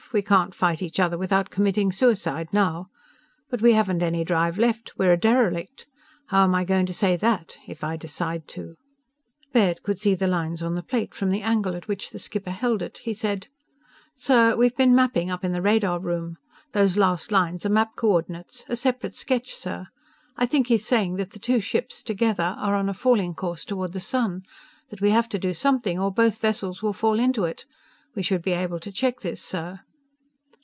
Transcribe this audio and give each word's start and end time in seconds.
We 0.13 0.21
can't 0.21 0.53
fight 0.53 0.81
each 0.81 0.99
other 0.99 1.17
without 1.17 1.49
committing 1.51 1.89
suicide, 1.93 2.49
now. 2.51 2.89
But 3.49 3.61
we 3.61 3.71
haven't 3.71 4.03
any 4.03 4.25
drive 4.25 4.57
left! 4.57 4.91
We're 4.97 5.13
a 5.13 5.17
derelict! 5.17 5.87
How 6.27 6.43
am 6.43 6.53
I 6.53 6.65
going 6.65 6.85
to 6.87 6.93
say 6.93 7.15
that 7.15 7.55
if 7.65 7.81
I 7.81 7.95
decide 7.95 8.45
to?" 8.49 8.75
Baird 9.53 9.83
could 9.83 9.97
see 9.97 10.13
the 10.13 10.27
lines 10.27 10.61
on 10.61 10.75
the 10.75 10.83
plate, 10.83 11.13
from 11.15 11.31
the 11.31 11.41
angle 11.41 11.77
at 11.77 11.87
which 11.87 12.09
the 12.09 12.19
skipper 12.19 12.51
held 12.51 12.81
it. 12.81 12.97
He 12.97 13.13
said: 13.13 13.47
"Sir, 14.13 14.57
we've 14.57 14.75
been 14.75 14.93
mapping, 14.93 15.31
up 15.31 15.45
in 15.45 15.53
the 15.53 15.61
radar 15.61 15.97
room. 15.97 16.35
Those 16.73 16.97
last 16.97 17.31
lines 17.31 17.65
are 17.65 17.69
map 17.69 17.95
co 17.95 18.09
ordinates 18.11 18.65
a 18.67 18.75
separate 18.75 19.15
sketch, 19.15 19.53
sir. 19.55 19.87
I 20.35 20.45
think 20.45 20.67
he's 20.67 20.85
saying 20.85 21.15
that 21.17 21.31
the 21.31 21.39
two 21.39 21.61
ships, 21.61 22.03
together, 22.03 22.53
are 22.59 22.75
on 22.75 22.89
a 22.89 22.93
falling 22.93 23.33
course 23.33 23.63
toward 23.63 23.93
the 23.93 24.01
sun. 24.01 24.43
That 24.89 24.99
we 24.99 25.11
have 25.11 25.29
to 25.29 25.39
do 25.39 25.53
something 25.53 25.97
or 26.01 26.11
both 26.11 26.37
vessels 26.41 26.81
will 26.83 26.91
fall 26.91 27.17
into 27.17 27.45
it. 27.45 27.63
We 28.13 28.23
should 28.23 28.41
be 28.41 28.51
able 28.51 28.81
to 28.81 28.91
check 28.91 29.21
this, 29.21 29.41
sir." 29.41 29.79